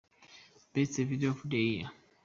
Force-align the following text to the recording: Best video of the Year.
Best 0.73 0.97
video 0.97 1.29
of 1.29 1.43
the 1.45 1.57
Year. 1.59 1.91